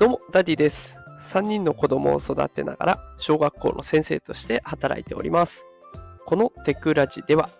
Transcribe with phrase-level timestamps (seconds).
[0.00, 0.96] どうも、ダディです。
[1.20, 5.66] 3人の子供を育てながら、小学校の先生として働いております。
[6.24, 7.50] このテクラジでは、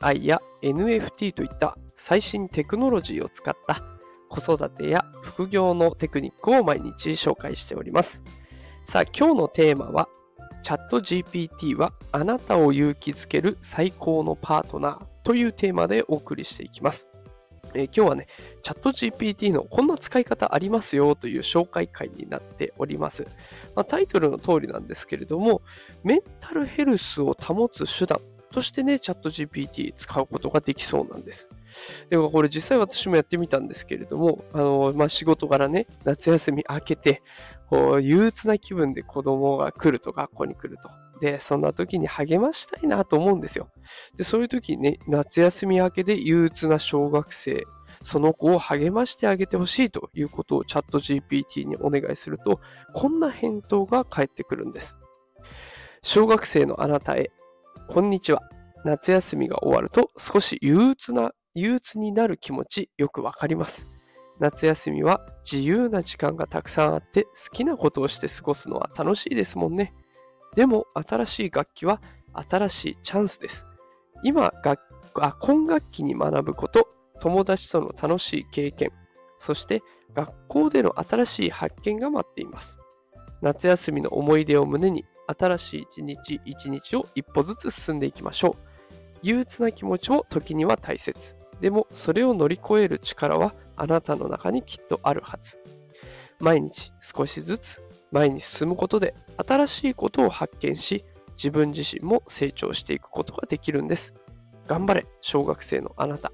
[0.00, 3.82] AI や NFT といった最新テクノロジーを使った
[4.28, 8.22] 子育てや副業のテクニックを毎日紹介しております。
[8.84, 10.08] さあ、今日のテーマは、
[10.62, 17.11] チャット GPT はあなたを勇気づける最高のパートナーというテーマでお送りしていきます。
[17.74, 18.26] えー今日はね、
[18.62, 23.26] チャット GPT のこんな使い方ありますよという紹介会になっております。
[23.74, 25.62] まあタイトルの通りなんですけれども、
[26.04, 28.20] メンタルヘルスを保つ手段
[28.52, 31.48] としてね、チャット GPT 使うことができそうなんです。
[32.10, 37.22] でもこれ実際私もやってみたんですけれども、あのまあ、仕事柄ね、夏休み明けて、
[37.72, 40.90] こう憂鬱な気分で子供が来ると、学校に来ると。
[41.22, 43.70] で、そんな時に励ましたいなと思うんですよ。
[44.14, 47.64] で、そういう時にね、夏休み明けで憂鬱な小学生、
[48.02, 52.60] その子を励ましてあげてほしいということをチャット GPT にお願いすると、
[52.92, 54.98] こんな返答が返ってくるんです。
[56.02, 57.30] 小学生のあなたへ、
[57.88, 58.42] こんにちは。
[58.84, 64.01] 夏休みが終わると少し憂鬱な、憂鬱になる気持ちよくわかります。
[64.42, 69.94] 夏休みは自由な時間がたくさんあって好きなことをして過ごすのは楽しいですもんね。
[70.56, 72.00] でも新しい楽器は
[72.48, 73.66] 新しいチャンスです。
[74.24, 74.82] 今楽
[75.20, 76.88] あ今学期に学ぶこと、
[77.20, 78.90] 友達との楽しい経験、
[79.38, 79.80] そして
[80.12, 82.80] 学校での新しい発見が待っています。
[83.42, 85.04] 夏休みの思い出を胸に
[85.38, 88.64] 新しい一日一日を一歩ずつ進んでいきましょう。
[89.22, 91.36] 憂鬱な気持ちも時には大切。
[91.60, 95.58] でもそれを乗り越える力はあなたの中にきっとあるはず。
[96.38, 99.14] 毎日少しずつ前に進むことで
[99.46, 101.04] 新しいことを発見し
[101.36, 104.14] 自分自身も成長していくことができるんです。
[104.66, 106.32] 頑張れ小学生のあなた。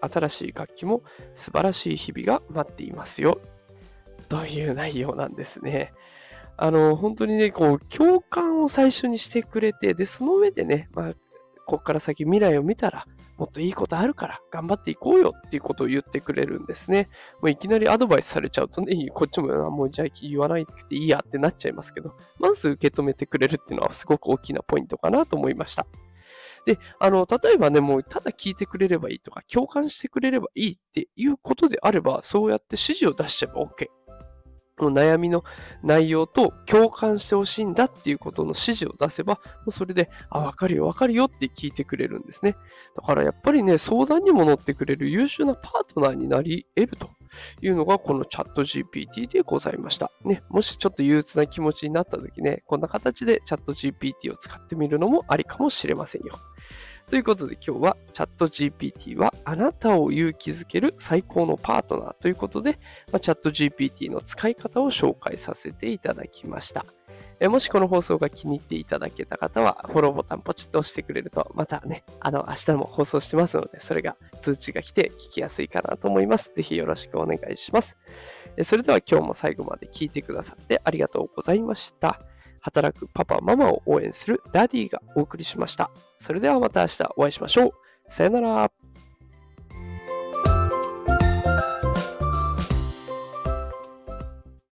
[0.00, 1.02] 新しい楽器も
[1.34, 3.40] 素晴らしい日々が待っていますよ。
[4.28, 5.92] という内容なんですね。
[6.56, 11.14] あの、本当にね、こう、共感を最初にしてくれて、で、その上でね、まあ、
[11.68, 13.06] こっから先未来を見たら、
[13.36, 17.10] もっといいことあるから頑張っていこうよっていうことを言ってくれるんですね。
[17.42, 25.86] もういきなりアドバイスされちゃうとね、こっちももうじゃあ言わないでいいやってなっちゃいますけど、まず受け止めてくれるっていうのはすごく大きなポイントかなと思いました。
[26.64, 33.97] で、あの、例えばね、もうただ聞いてくれればいいとか、共感してくれればいいっていうことであれば、そうやって指示を出しちゃえば OK。
[34.78, 35.44] もう悩みの
[35.82, 42.56] 内容と共感してほしいんだっていうことの指示を出せば、もうそれで、あ、わかるよ、わかるよって聞いてくれるんですね。
[42.94, 47.10] だからやっぱりね、相談にも乗ってくれる優秀なパートナーになり得ると
[47.60, 50.10] いうのがこのチャット GPT でございました。
[50.24, 56.38] ね、もしちょっと憂鬱な気持ちになった時ね、こんな形でチャット GPT を使ってみるのもありかもしれませんよ。
[57.08, 62.78] ということで今日はチャット GPT はあなたを勇気づける最高のパートナーということで、
[63.10, 66.84] まあ、チャット GPT の使い方を紹介させていただきました。
[67.40, 76.52] えもしこの放送が気に入っていただけた方は、フォローボタンポチッと押してくれると、またね、あの、明日も放送してますので、それが通知が来て聞きやすいかなと思います。
[76.54, 77.96] ぜひよろしくお願いします。
[78.56, 82.20] えそれでは今日も最後まで聞いてくださってありがとうございました。
[82.60, 85.90] 働くパパ、ママを応援するダディがお送りしました。
[86.18, 87.72] それではまた明日お会いしましょう。
[88.08, 88.87] さよなら。